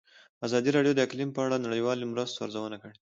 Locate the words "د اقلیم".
0.95-1.29